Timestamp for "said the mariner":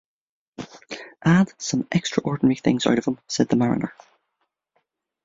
3.27-3.93